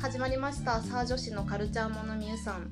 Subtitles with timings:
[0.00, 2.70] 始まりましたサー女子のカルチャーモノミュさん、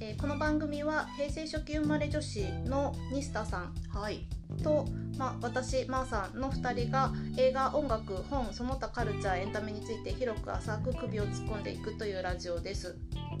[0.00, 3.74] えーこの番組は平成初期生まれ女子のニスタさん。
[3.92, 4.26] はい。
[4.62, 4.86] と、
[5.18, 12.96] まあ、私マーさんの2人が映画音楽本その他カルチャーエンタメについて広く浅く首を突っ込んでいくというラジオです。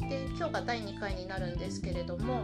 [0.08, 2.42] で今日が第2回になるんですけれども、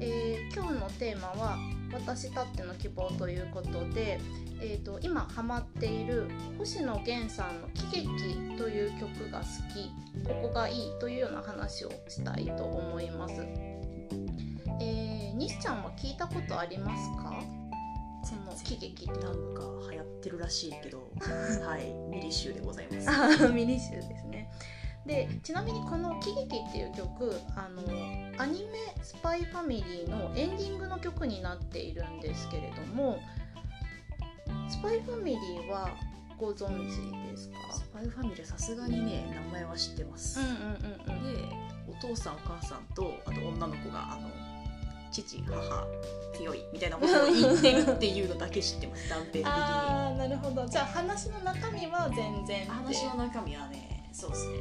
[0.00, 1.56] えー今日のテーマは
[1.92, 4.20] 「私たっての希望」ということで、
[4.60, 6.28] えー、と今ハマっている
[6.58, 8.08] 星野源さんの「喜劇」
[8.56, 9.90] という曲が好き
[10.26, 13.34] ここがいいというような話をしたいと思います。
[14.80, 17.42] えー、西ちゃんは聞いたことありますか？
[18.24, 19.12] その喜劇って。
[19.20, 21.10] なんか流行ってるらしいけど
[21.64, 23.48] はいミリ集でございます。
[23.52, 24.50] ミニ集ですね
[25.06, 27.82] でちなみにこの「喜劇」っていう曲あの
[28.42, 33.18] アニメ「スパイファミリー」のエンディングの曲になっているんですけれども
[34.68, 35.90] 「スパイファミリー」は
[36.38, 37.56] ご存知ですか？
[37.72, 40.62] スパイファミリーさすがにね名前は知ってます、うんうんうん
[41.16, 41.34] うん。
[41.34, 41.42] で
[41.88, 44.28] お父さんお母さんとあと女の子があの
[45.10, 45.86] 父母
[46.34, 49.08] 強いみたいなことを言ってるっていうのだけ知ってます。
[49.08, 49.46] 断片的に。
[49.46, 50.66] あーなるほど。
[50.66, 54.56] じゃあ話の中身は全然話の中身はねそうですね。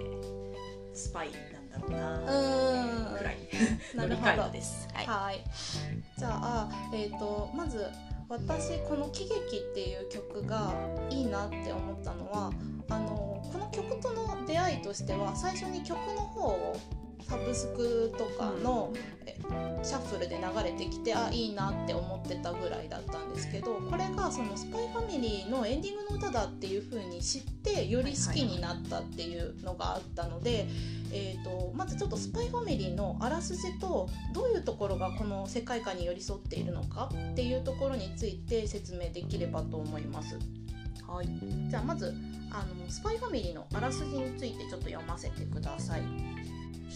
[0.94, 3.18] スパイなんだろううなーん。
[3.18, 3.38] くらい。
[3.98, 4.28] なるほど。
[4.28, 4.88] の理解度です。
[4.94, 5.06] はい。
[5.08, 5.44] はい。
[6.16, 7.88] じゃあ、えー、とまず
[8.30, 10.74] 私この「喜劇」っていう曲が
[11.10, 12.52] いいなって思ったのは
[12.90, 16.76] あのこの曲との出会いとしては最初に曲の方を
[17.28, 18.94] サブスクとかの、
[19.26, 19.38] え
[19.84, 30.68] シャッフルで流れてきてあいいなって思ってたぐらいだったんですけどこれがその「スパイファミリー」のエンディングの歌だっていう風に知ってより好きになったっていうのがあったので、
[31.12, 40.38] えー、とまずちょっと「スパイファミリー」のあらすじとどういうところがこの世界観に寄り添っているのかっていうところについて説明できればと思います。
[41.08, 41.30] はい。
[41.70, 42.14] じゃあまず
[42.52, 46.02] あのスパイファミリーのあらすじについてちょっと読ませてください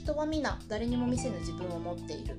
[0.02, 2.36] 人は皆誰にも見せぬ自分を持っている。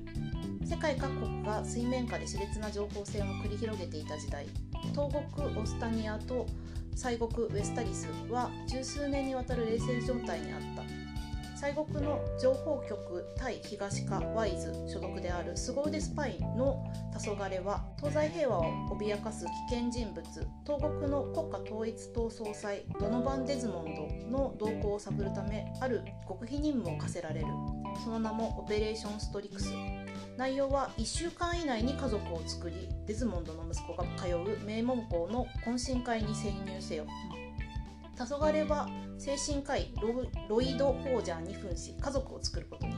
[0.65, 4.47] 世界各国が水面下で熾烈な情報戦を繰り広げていた時代。
[4.91, 6.45] 東国オスタニアと
[6.93, 11.02] 西国ウェスタリスは十数年にわたる冷戦状態にあった。
[11.63, 16.83] 西国の情報局対東課ワイズ所属である凄腕スパイの
[17.17, 20.21] 黄昏は東西平和を脅かす危険人物
[20.65, 27.47] 東国の国家統一党総裁ドノバン・デズモンドの動向を探るためある極秘任務を課せられる。
[28.03, 29.71] その名もオペレーション・ストリクス。
[30.35, 37.05] 内容は1週間以内に家族を作りデズモンドの息子が通う名門校の懇親会に潜入せよ。
[38.17, 38.87] 黄昏は
[39.17, 39.91] 精神科医
[40.47, 42.85] ロイド・フォージャーに扮し家族を作ること。
[42.85, 42.93] に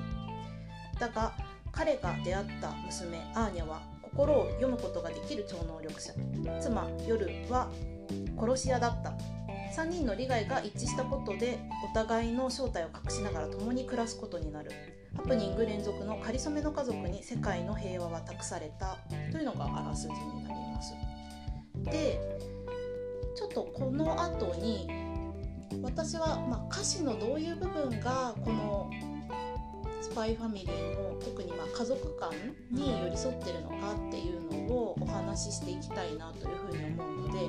[0.99, 1.33] だが
[1.71, 6.13] 彼が出会った娘アーニャは心を読むことができる超能力者。
[6.61, 7.69] 妻夜は
[8.37, 9.13] 殺し屋だった。
[9.75, 11.59] 3人の利害が一致したことで
[11.91, 14.71] お互いの正体を隠しながら共に暮らすことになる。
[15.15, 18.97] ハプニング連続のかりそめの家族に世界の平和は託された。
[19.31, 20.93] というのがあらすじになります。
[21.85, 22.19] で
[23.35, 24.87] ちょっとこの後に
[25.83, 28.89] 私は、まあ、歌詞のどういう部分がこの
[30.05, 32.31] 「スパイファミリーの特にまあ家族間
[32.69, 33.75] に寄り添ってるのか
[34.07, 37.39] っていうのをお話ししていきたいなというふうに思うので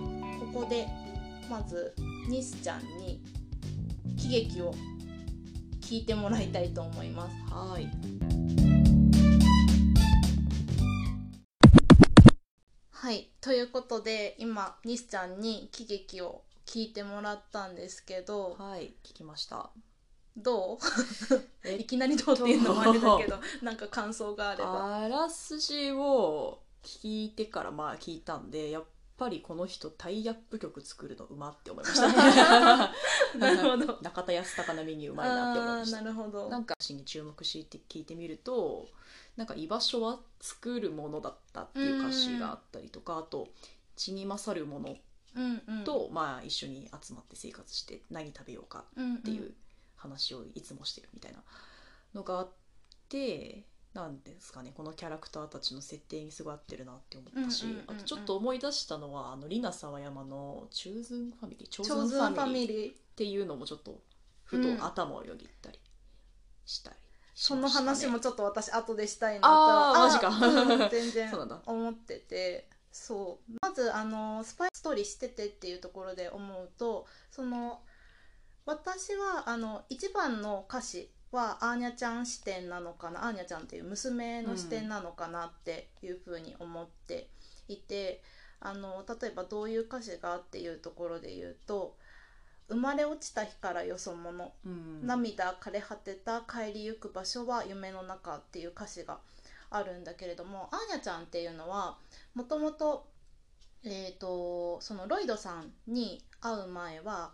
[0.53, 0.89] ここで
[1.51, 1.95] まず
[2.31, 3.23] ニスちゃんに
[4.17, 4.73] 喜劇を
[5.83, 7.37] 聞いてもらいたいと思います。
[7.53, 7.91] はい
[12.91, 19.71] はいということで今ニスちゃんに喜劇を聞いてもらったんですけどはい聞きました。
[20.37, 20.79] どう？
[21.65, 24.97] えいきなりどうっていうのもあれだけど なんか感想があれば。
[25.05, 28.85] あらすじを聞いてからまあ聞いたんでやっ
[29.17, 32.09] ぱりこの人タイアップ曲作るのうまって思いました
[33.39, 33.99] なるほど。
[34.03, 36.03] 中田康隆並みにうまいなって思いました。
[36.03, 36.49] なるほど。
[36.51, 38.89] なんか詩に注目して聞いてみると
[39.37, 43.49] なんか居場所は作るものだったっていう歌詞があったりとかあと
[43.97, 44.97] 血に勝るもの
[45.85, 48.85] と、まあ一緒に集まって生活して何食べようか
[49.19, 49.53] っていう
[49.97, 51.39] 話をいつもしてるみたいな
[52.15, 52.49] のがあっ
[53.09, 64.03] てなんですかねこのキャラクターたちの設定にすごい合ってるなって思ったし、あとちょっと思い出したのはあのリナ沢山の「チューズンファミリー」「チョーーズンファミリー」っていうのもちょっと
[64.45, 65.81] ふうんと頭をよぎったり
[66.67, 66.97] したり
[67.35, 70.29] しその話もちょっと私後でしたいなとあーマジか。
[70.29, 71.33] うん全然
[71.67, 73.53] 思っててそう。
[73.61, 77.81] まずあのスパイストーリーしててっていうところで思うとその
[78.65, 87.29] 私はあの一番の歌詞はアーニャちゃん視点なのかなアーニャちゃんっていう娘の視点なのかなっていうふうに思って
[87.69, 88.23] いて、
[88.61, 91.97] あの例えばどういう歌詞がっていうところで言うと
[92.69, 95.07] 生まれ落ちた日からよそ者、うん。
[95.07, 99.19] 涙枯れ果てた帰りゆく場所は夢の中っていう歌詞が
[99.77, 101.99] あるんだけれどもアーニャちゃんっていうのは
[102.35, 103.07] もともと,、
[103.85, 107.33] えー、とそのロイドさんに会う前は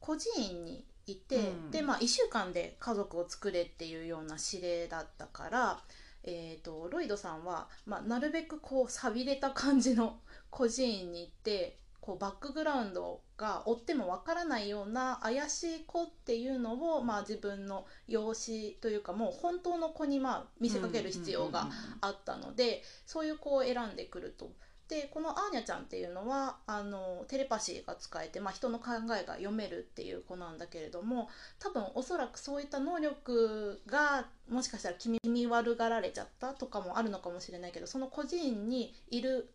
[0.00, 1.70] 孤児院にいて、うん。
[1.70, 5.80] でまあ1週間で家族を作れっていうような指令だったから、
[6.24, 21.68] えー、とロイドさんは、まあ、なるべくこう寂れた感じの孤児院に行ってこうバックグラウンドが追ってもわからないような怪しい子っていうのを、まあ、自分の養子というかもう本当の子にまあ見せかける必要が
[22.00, 24.52] あったので、そういう子を選んでくると。
[24.88, 39.50] でこのアーニャちゃんっていうのはあのテレパシーが使えて、まあ、人の考えが読めるっていう子なんだけれども多分おそらくそういった能力がもしかしたら気味悪がられちゃったとかもあるのかもしれないけどその個人にいる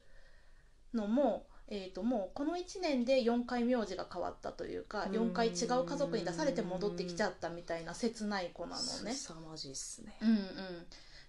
[0.93, 5.11] のも、えー、ともうこの1年で4回名字が変わったというかうん。
[5.11, 9.13] 4回違う家族に出されて戻ってきちゃったみたいな切ない子なのね。
[9.13, 10.17] 凄まじいっすね。
[10.21, 10.41] うんうん、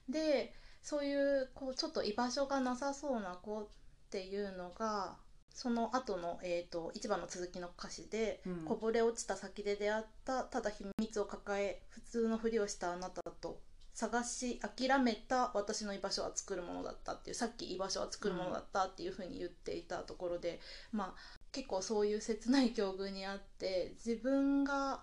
[0.09, 3.67] でそういうこうちょっと居場所がなさそうな子っ
[4.11, 5.17] ていうのが
[5.51, 8.57] その後の、えー、と一番の続きの歌詞で、うん。
[8.65, 13.61] こぼれ落ちた先で出会ったただ秘密を抱え普通のふりをしたあなたと
[13.99, 20.61] 探し諦めた私の居場所は作るものだったっていうさっき居場所は作るものだったっていうふうに言っていたところで、
[20.93, 25.01] まあ結構そういう切ない境遇にあって自分が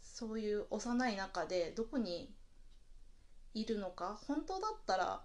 [0.00, 2.30] そういう幼い中でどこに
[3.52, 5.20] いるのか本当だったら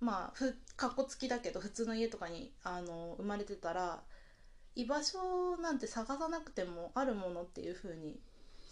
[0.00, 4.00] まあかっこつきだけど普通の家とかにあの生まれてたら
[4.76, 8.18] 居場所なんて探さなくてもあるものっていう風に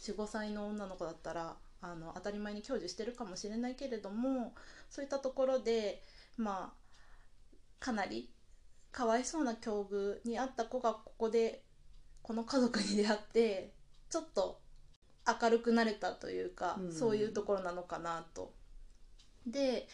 [0.04, 4.54] 45歳の女の子だったらあの当たり前に享受してるかもしれないけれども
[4.88, 6.02] そういったところで
[6.36, 8.30] まあかなり
[8.92, 11.62] かわいそうな境遇にあった子がここで
[12.22, 13.72] この家族に出会って
[14.10, 14.60] ちょっと
[15.42, 18.52] 明るくなれたというか、うんそういうところなのかなと。
[19.46, 19.86] で、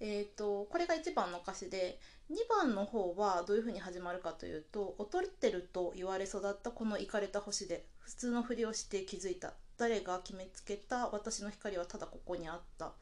[0.00, 1.98] えー、とこれが1番の歌詞で
[2.30, 12.92] 2番の方はどういうふうに始まるかというと「劣ってると言われ育ったこのイかれた星で普通のふりをして気づいた誰が決めつけた私の光はただここにあった」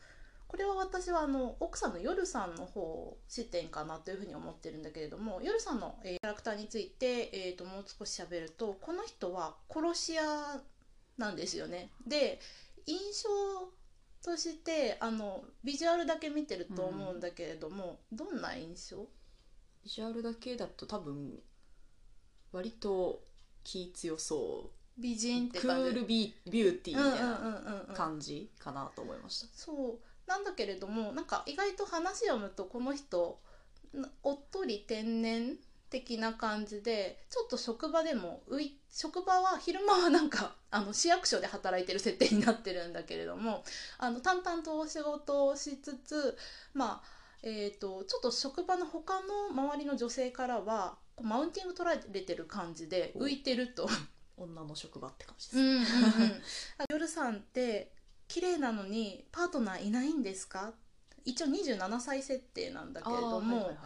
[0.51, 10.61] これは私はあの奥さんの夜さんの方視点かなというふうに思ってるんだけれども夜さんの、えキャラクターについて、えー、ともう少し喋るとこの人は殺し屋
[11.17, 11.93] なんですよね。
[12.05, 12.41] で
[12.87, 13.29] 印象
[14.23, 19.07] としてあのビジュアルだけ見てると思うんだけれども、どんな印象？
[19.85, 21.41] ビジュアルだけだと多分
[22.51, 23.23] 割と
[23.63, 24.80] 気強そう。
[25.01, 25.91] 美人っうクて感じ。
[25.91, 27.55] ールビビューティーみたいなうんうん。
[27.55, 29.49] うんうん感じかなと思いました。
[29.53, 29.99] そう。
[30.31, 33.41] なんだけれどもなんか意外と話読むとこの人
[33.93, 35.57] なおっとり天然
[35.91, 43.65] 的な感じでちょっと職場でもうい職場は昼間はなんか あの市役所で働いてる設定になってるんだけれども
[43.99, 46.39] あの淡々とお仕事をしつつ
[46.73, 53.89] まあえー、とちょっと職場の他の周りの女性からはこうマウンティング取られてる感じで浮いてると
[54.41, 55.83] 女の職場って感じです、うんうんうん、
[56.91, 57.93] 夜さんって
[58.29, 60.73] 綺麗なのにパートナーいないんですか？
[61.25, 63.77] 一応27歳設定なんだけれども、はいはいはい。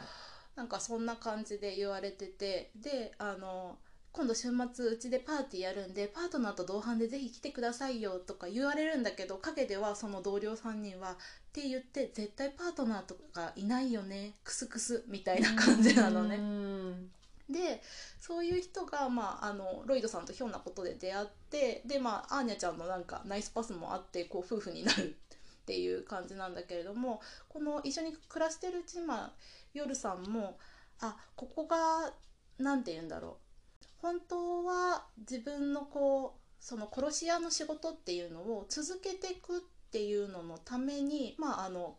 [0.54, 3.76] なんかそんな感じで言われててであの
[4.12, 11.17] 今度週末うちでパーティーやるんでパートナーと同伴でぜひ来てくださいよとか言われるんだけど陰ではその同僚3人はっ
[11.52, 14.34] て言って絶対パートナーとかいないよね。
[14.44, 16.36] クスクスみたいな感じなのね。
[16.36, 16.40] う。
[16.40, 17.10] ん
[17.51, 17.82] で
[18.19, 25.17] そういう人が、まあ、あのロイドさんとひょんなことで出会ってで、まあ、アーニャちゃんのなんかナイスパスもあってこう夫婦になる
[25.63, 29.32] っていう感じなんだけれどもこの一緒に暮らしてるうちに、まあ、
[29.74, 30.58] 夜さんも
[31.01, 32.13] あここが
[32.58, 33.39] 何て言うんだろ
[33.82, 39.60] う本当は自分のこうその殺し屋の仕事っていうのを続けていくっ
[39.91, 41.96] ていうののために、まあ、あの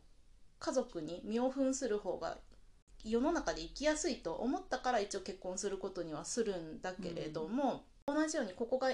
[0.60, 2.38] 家族に身を扮する方が
[3.06, 8.90] 世の中で生きやすいと思ったから一応結婚することにはするんだけれども、同じようにここが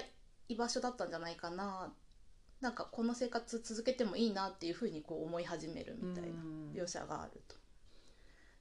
[0.48, 1.92] 居場所だったんじゃないかな。
[2.60, 6.72] なんかこの生活続けてもいいなっていうふうにこう思い始めるみたいなうん。
[6.72, 7.56] 描写があると。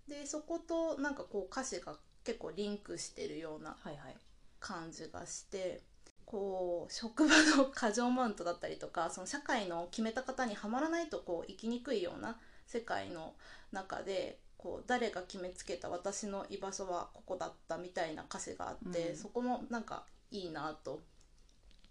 [0.07, 4.15] でそことなんかこう歌詞が結構リンクしてるようなはいはい。
[4.59, 5.81] 感じがして
[6.25, 13.33] こう職場の過剰マウントだったりとかその社会の決めた方にはまらないとこう生きにくいような世界の
[13.71, 21.01] 中でこう誰が決めつけた私の居場所はここだったみたいな歌詞があって、うんそこもなんかいいなと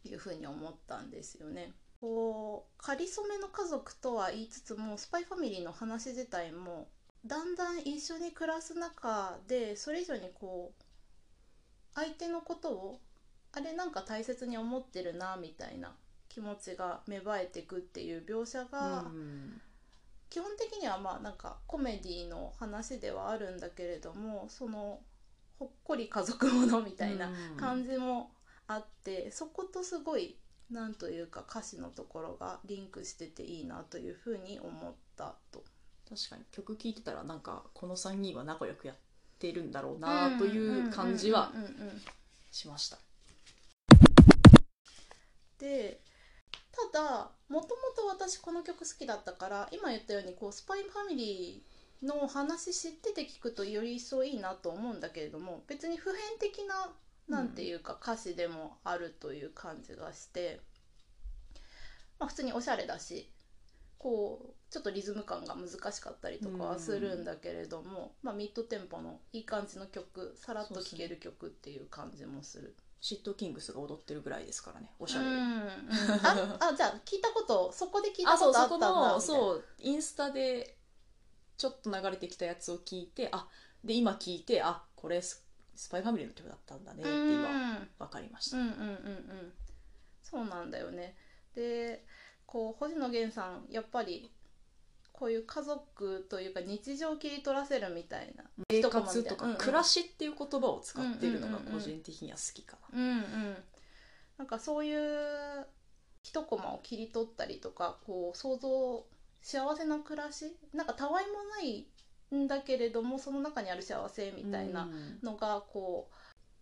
[0.05, 1.73] いうふうに思ったんですよね。
[2.01, 6.89] こう仮初めの家族とは言いつつもスパイファミリーの話自体も
[7.27, 10.83] だんだん一緒に暮らす中でそれ以上にこう
[11.95, 13.01] 相手のことを
[13.53, 15.95] あれなんか大切に思ってるなみたいな
[16.31, 19.61] 気持ちが芽生えてくっていう描写が、うん
[20.31, 25.01] 基本的にはまあなんかコメディの話ではあるんだけれどもその
[25.59, 28.31] ほっこり家族ものみたいな感じも
[28.67, 30.39] あって、そことすごい
[30.71, 35.63] なんというか歌詞のところがリンクしてていいなというふうに思ったと。
[36.09, 38.97] 確かに曲聴いてたらなんかこの3人は仲良くやっ
[39.39, 42.03] てるんだろうなという感じはうんうんうんうん
[42.51, 42.99] しました。
[45.59, 46.01] で
[46.73, 56.93] ただもともと私この曲好きだったから今言ったようにこうスパイファミリーの話知ってて聞くとより一層いいなと思うんだけれども別に普遍的な
[57.29, 60.61] なんていうか歌詞でもあるという感じがして、
[62.19, 63.31] まあ、普通におしゃれだし
[63.99, 72.75] こうちょっとリズム感が難しかったりとかはするんだけれども、まあ、ミッドテンポのいい感じの曲さらっと聴ける曲っていう感じもする。
[73.01, 75.25] シットキングスが踊ってるぐらいですからねおしゃれ。
[75.25, 75.31] で。
[75.31, 75.41] うん。
[75.41, 75.51] うん、
[76.23, 80.77] あ あじゃあ聞いたことそこで聞いたこことあったんだのそうインスタで
[81.57, 83.49] ちょっと流れてきたやつを聞いてあ
[83.85, 89.53] で今聞いてあこれススパイファミリーの曲だったんだねってうん今分かりました、うんうんうんうん。
[90.23, 91.17] そうなんだよね。
[91.55, 92.05] で
[92.47, 94.31] こう星野源さんやっぱり
[95.21, 98.45] こういう家族というか日常を切り取らせるみたいな。
[98.71, 101.79] 生活とか暮らしっていう言葉を使ってるのがうんうんうんうん。
[101.79, 103.57] 個人的には好きかな、うんうん。
[104.39, 105.67] なんかそういう
[106.23, 109.05] 一コマを切り取ったりとかこう想像
[109.43, 111.87] 幸せな暮らしなんかたわいもない
[112.35, 115.19] んだけれどもその中にある幸せみたいなうん。
[115.23, 116.09] のがこ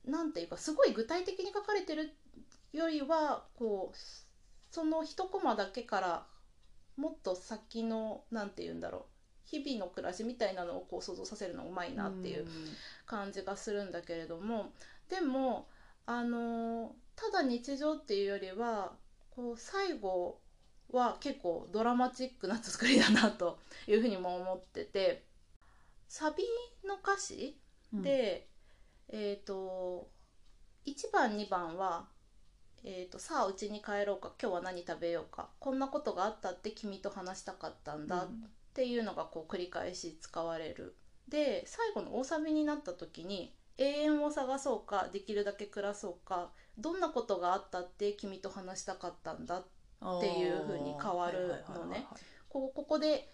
[0.05, 2.13] うなんていうかすごい具体的に書かれてる
[2.73, 3.97] よりはこう
[4.73, 6.27] その一コマだけから
[6.99, 9.03] もっと先のなんて言うんだろう
[9.45, 12.47] 日々の暮らしみたいなのをこう想像させるのうまいなっていう
[13.07, 14.73] 感じがするんだけれども
[15.09, 15.69] でも
[16.05, 18.93] あのただ日常っていうよりは
[19.31, 20.41] こう最後
[20.91, 25.25] は結構ドラマチックな作りだなというふうにも思ってて
[26.09, 26.45] サビ
[26.87, 27.59] の歌詞
[27.93, 28.03] うん。
[28.03, 28.49] で、
[29.09, 30.11] えっ、と
[30.87, 32.09] 1番2番は
[32.85, 40.95] 「えー、とさあうちに帰ろうか今日は何食べようかこんなことがあったって君と話したかったんだ」っうんていうのがこう繰り返し使われる。
[41.27, 52.07] で最後の大サビになった時に「永遠を探そうかできるだけ暮らそうかどんなことがあったって君と話したかったんだ」っていう風に変わるのね
[52.49, 53.29] ここで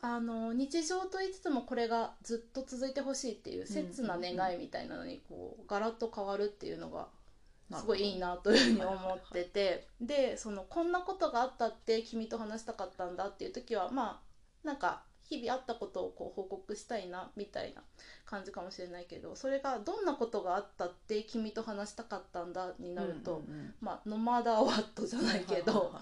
[0.00, 7.08] あの日常と言いつつもこれがずっと続いてほしいっていう切な願いみたいなのにこうガラッと変わるっていうのが
[7.72, 9.88] すごいいいなというふうに思ってて。
[10.00, 14.22] でそのこんなことがあったって君と話したかったんだっていう時はま
[14.64, 17.82] あなんか日々あったことをこう報告したいなみたいな
[18.24, 23.74] 感じかもしれないけどそれがどんなことがあったって君と話したかったんだになると、うんうんうん。
[23.80, 25.92] まあノマダーワットじゃないけど。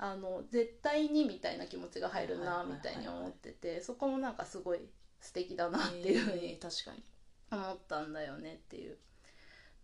[0.00, 4.78] あの絶対にみたいな気持ちが入るなみたいに思っててそこもなんかすごい
[5.20, 7.02] 素敵だなっていうふうえーに確かに。
[7.50, 8.96] 思ったんだよねっていう。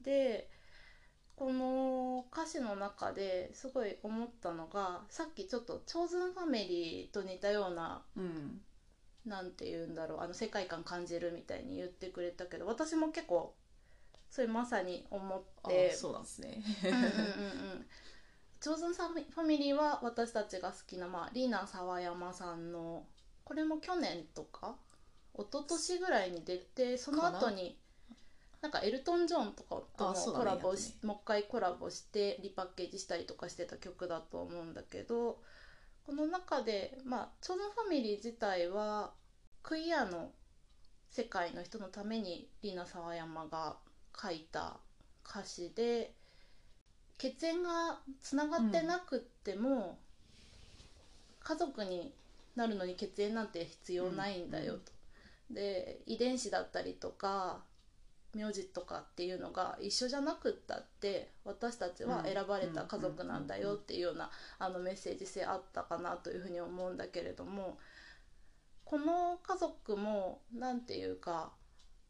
[0.00, 0.48] で
[1.36, 8.60] この歌詞の中ですごい思ったのがさっきちょっと「チョーズンファミリー」と似たようなうん。
[9.26, 13.54] なんて言うんだろうあの世界観感じるみたいに言ってくれたけど私も結構
[14.30, 16.62] それまさに思っあてそうなんですね。
[16.84, 17.08] うんうんうんう
[17.76, 17.86] ん。
[18.60, 23.06] チョーズンファミリーは私たちが好きな、まあ、リナ沢山さんの
[23.44, 24.76] これも去年とか
[25.34, 27.78] 一昨年ぐらいに出てその後に
[28.64, 35.36] なんかエルトン・ジョンとかともコラボし、やってもう一回コラボしてリパッケージしたりとかしてた曲だと思うんだけど
[36.06, 39.10] この中で、まあ、チョファミリー自体は
[39.62, 40.30] クイアの
[41.10, 43.76] 世界の人のためにリナ沢山が
[44.18, 44.78] 書いた
[45.28, 46.14] 歌詞で
[47.18, 49.98] 血縁がつながってなくっても、
[51.40, 52.14] 家族に
[52.56, 54.92] なるのに血縁なんて必要ないんだよと。
[55.50, 57.62] で遺伝子だったりとか
[58.34, 67.78] 名字とかっていうのが一緒じゃなくったって私たちは選ばれた家族なんだよっていうようなあのメッセージ性あったかなというふうに思うんだけれども
[68.84, 71.52] この家族も何て言うか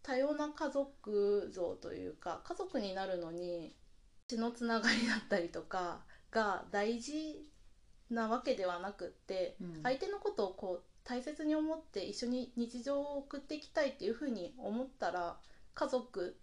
[0.03, 3.75] 多様な家族像というか家族になるのに
[4.27, 6.01] 血のつながりだったりとか
[6.31, 7.47] が大事
[8.11, 9.83] なわけではなくってうん。
[9.83, 15.37] 相手のことをこう大切に思って一緒に日常を送っていきたいっていうふうに思ったら
[15.75, 16.37] 家族。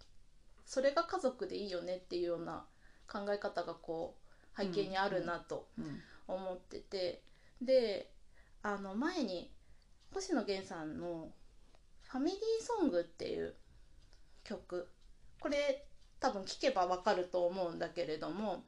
[0.64, 2.64] それが家族でいいよねっていうような
[3.06, 4.16] 考え方がこ
[4.56, 7.22] う背景にあるなとうん思ってて、
[7.60, 8.12] で
[8.62, 9.52] あの前に
[10.14, 11.32] 星野源さんの
[12.08, 13.54] 「ファミリーソング」っていう
[14.44, 14.88] 曲。
[15.40, 15.86] これ
[16.20, 18.64] 多分聞けばわかると思うんだけれども。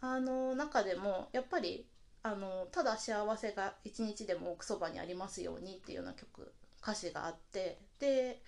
[0.00, 1.88] あの中でもやっぱり
[2.22, 7.80] あのただ幸せが一日でも奥そばにありますようにっていうような曲歌詞があって。
[7.98, 8.40] で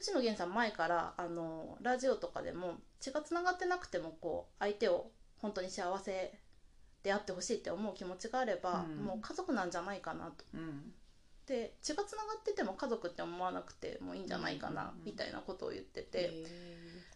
[0.00, 6.32] 星野源さん前からあのラジオとかでも血がつながってなくてもこう相手を本当に幸せ
[7.02, 10.44] であってほしいって思う気持ちがあれば、うん、もう家族なんじゃないかなと。
[10.54, 10.92] うん、
[11.46, 16.30] で血がつながってても家族って思わなくてもいいんじゃないかな、みたいなことを言ってて、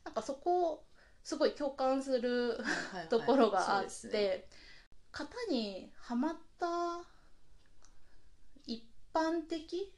[0.05, 0.85] なんかそこを
[1.23, 2.59] すごい共感する
[3.11, 4.47] ところがあって、
[5.13, 7.03] 型にはまった
[8.67, 9.93] 一般的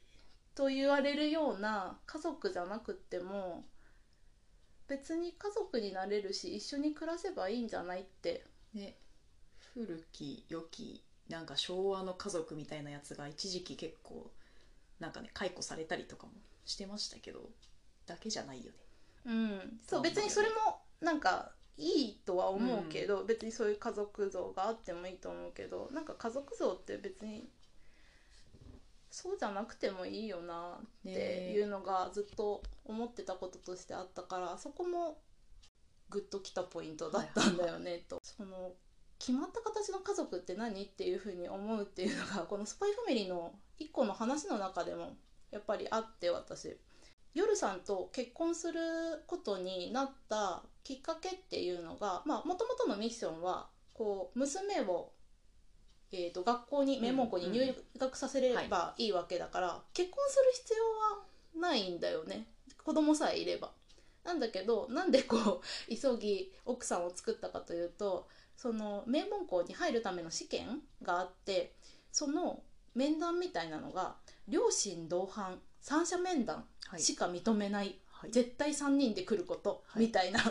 [0.57, 3.63] と言われるような家族じゃなくっても
[4.87, 8.43] 別に家族になれるし一緒に暮らせばいいんじゃないって。
[8.73, 8.95] ね。
[9.75, 14.31] 古き良きなんか昭和の家族みたいなやつが一時期結構
[14.99, 16.33] なんかね解雇されたりとかも
[16.65, 17.51] してましたけど
[18.07, 18.77] だけじゃないよね。
[19.25, 19.79] うん。
[19.87, 27.47] そう別にそれもなんかいいとは思うけど、うん、別にそういう家族像があってもいいと思うけどなんか家族像って別に
[29.09, 35.17] そうじゃなくてもいいよなっていうのがずっと思ってたこととしてあったからそこも
[36.09, 38.19] グッときたポイントだったんだよねと。
[38.23, 38.73] その
[39.19, 45.17] 決まった形の家族って何っていうふうに思うっていうのがこの「スパイファミリー」の一個の話の中でも
[45.49, 46.77] やっぱりあって私。
[47.33, 48.79] 夜さんと結婚する
[49.27, 55.11] ことになったきっかけっていうのがもともとのミッションはこう娘を、
[56.11, 59.07] えーと、学校に名門校に入学させればい。
[59.07, 62.45] いわけだから、うんうんはい、結婚する必要はないんだよね。
[62.83, 63.71] 子供さえいれば。
[64.27, 65.61] なんだけどなんでこう
[65.95, 71.73] 急ぎ奥さんを作ったかというとその名門校に入るための試験があって
[72.11, 72.61] その
[72.93, 74.17] 面談みたいなのが
[74.49, 80.41] 両親同伴三者面談しか認めない、はい、絶対3人で来ること、はい、みたいな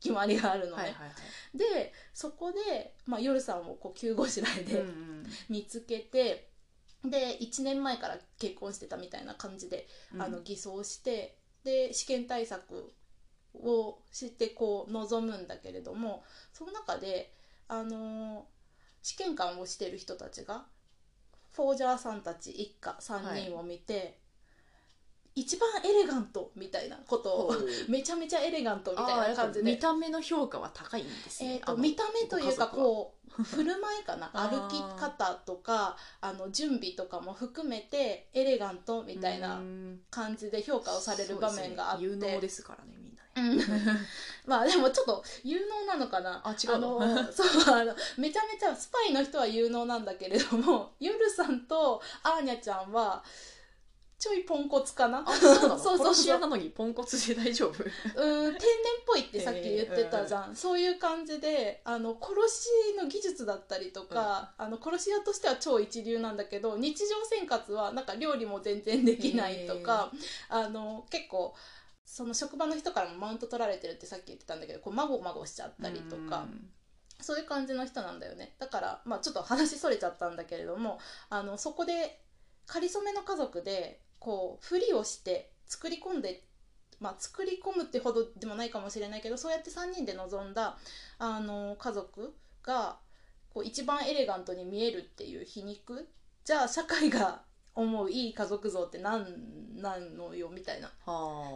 [0.00, 0.82] 決まりがあるのね。
[0.82, 1.06] はいはいは
[1.54, 6.48] い、でそこで、まあ、夜さんをこう急ごしらえで、うんうん、見つけて
[7.04, 12.92] で1年前から結婚してたみたいな感じで、うん、あの偽装してで試験対策
[13.54, 17.32] をしてこう臨むんだけれどもその中で
[17.68, 18.42] あのー、
[19.02, 20.66] 試験官をしてる人たちが
[21.52, 24.14] フォージャーさんたち一家3人を見て、はい、
[25.36, 27.54] 一番エレガントみたいなことを
[27.88, 29.70] めちゃめちゃエレガントみたいな感じで。
[29.70, 39.60] 見た目の評価は高いんですね、えーと、見た目というかこう振る舞いかな歩き方とかあの準備とかも含めてエレガントみたいな
[40.10, 42.96] 感じで評価をされる場面があって、有能ですからね
[44.46, 46.40] まあでもちょっと有能なのかな。
[46.42, 46.98] あ違うの？
[47.30, 53.22] そうあのめちゃめちゃスパイの人は有能なんだけれども ゆるさんとアーニャちゃんは
[54.18, 55.24] ちょいポンコツかな。
[55.26, 55.78] そうなの？
[55.78, 57.84] そうそう殺し屋なのにポンコツで大丈夫？
[57.84, 70.10] うん天然っぽいってさっき言ってたじゃん、えー、そういう感じであの殺しの技術だったりとか、うん、あの殺し屋としては超一流なんだけど日常生活はなんか料理も全然できないとか、
[70.50, 71.54] えー、あの結構
[72.04, 76.46] その職場の人からもマウント取られてるってさっき言ってたんだけどこうまごまごしちゃったりとか。
[77.18, 78.56] そういう感じの人なんだよね。
[78.58, 80.98] だから、まあ、ちょっと話それちゃったんだけれども
[81.30, 82.20] あのそこで
[82.66, 86.42] 仮初めの家族でこうふりをして作り込んで、
[86.98, 90.76] まあ、作り込むってほどでもないかもしれないけどそうやって3人で臨んだ
[91.20, 92.34] あの家族
[92.64, 92.98] が
[93.54, 96.08] こう一番エレガントに見えるっていう皮肉
[96.44, 97.42] じゃあ社会が
[97.76, 100.90] 思ういい家族像って何なのよみたいな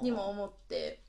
[0.00, 1.02] にも思って。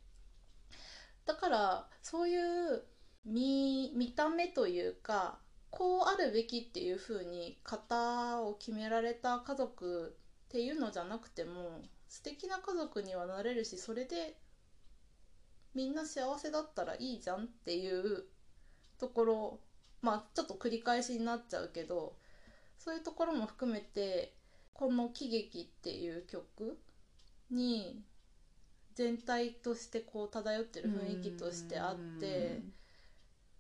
[1.28, 2.84] だからそういう
[3.24, 5.38] 見見た目というか
[5.70, 10.18] こうあるべきっていうふうに型を決められた家族
[10.52, 14.36] っていうのじゃなくても素敵な家族にはなれるしそれで
[15.74, 18.26] みんな幸せだったらいいじゃんっていう
[19.00, 19.60] ところ
[20.02, 22.18] まあちょっと繰り返しになっちゃうけど
[22.78, 24.36] そういうところも含めて
[24.74, 26.78] この「喜劇」っていう曲
[27.50, 28.04] に
[28.96, 32.62] 全体としてこう漂ってる雰囲気としてあって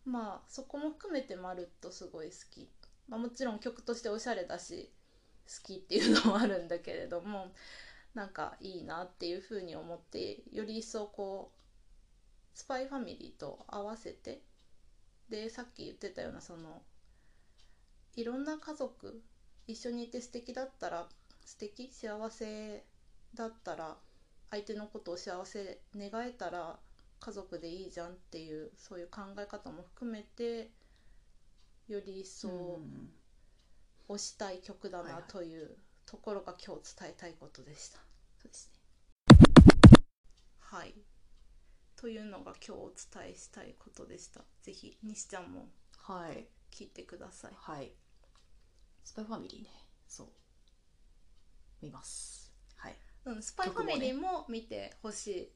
[0.03, 2.69] まあそこも含めてまるっとすごい好き、
[3.07, 5.00] まあ、もちろん曲としておしゃれだし好
[5.59, 7.51] きっていうのもあるんだけれども
[8.13, 14.41] なんかいいなっていうふうに思ってより一層こうスパイファミリーと合わせて
[15.29, 16.81] でさっき言ってたようなその
[18.15, 19.21] いろんな家族
[19.67, 21.07] 一緒にいて素敵だったら
[21.45, 22.83] 素敵幸せ
[23.33, 23.95] だったら
[24.49, 26.77] 相手のことを幸せ願えたら
[27.21, 30.69] 家族でいいじゃんっていうそういう考え方も含めて
[31.87, 32.79] より一層
[34.11, 37.99] 推したい曲だなというところが今日伝えたいことでした。
[38.41, 38.79] そうですね。
[40.59, 40.93] はい。
[41.95, 44.41] というのが今日お伝えしたいことでした。
[44.63, 46.47] ぜひ西ちゃんもはい。
[46.71, 47.51] 聞いてください。
[47.55, 47.91] はい。
[49.03, 49.69] スパイファミリーね。
[50.07, 50.27] そう。
[51.81, 52.51] 見ます。
[52.75, 52.95] はい。
[53.25, 55.51] うん、スパイファミリーも見てほしい、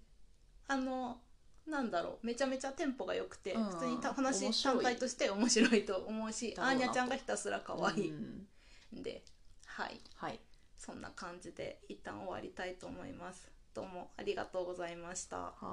[0.68, 1.20] あの
[1.68, 3.66] なんだろうめちゃめちゃテンポが良くて、うん。
[3.66, 4.76] 普通にた話面白い。
[4.76, 6.80] 単体として面白いと思うしだろうな。
[6.80, 8.10] とアーニャちゃんがひたすら可愛い。
[8.10, 9.04] うんん。
[9.04, 9.24] で、
[9.66, 10.00] はい。
[10.16, 10.40] はい。
[10.78, 13.50] そんな感じで一旦終わりたいと思います。
[13.74, 15.38] どうもありがとうございました。
[15.38, 15.66] はい